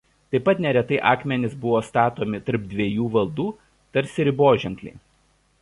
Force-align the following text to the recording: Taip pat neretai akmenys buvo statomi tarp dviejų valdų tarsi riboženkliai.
Taip 0.35 0.43
pat 0.45 0.61
neretai 0.65 0.97
akmenys 1.09 1.53
buvo 1.65 1.83
statomi 1.91 2.41
tarp 2.49 2.67
dviejų 2.73 3.13
valdų 3.19 3.49
tarsi 3.99 4.27
riboženkliai. 4.31 4.99